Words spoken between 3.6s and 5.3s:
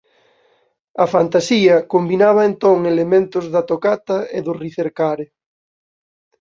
tocata e do ricercare.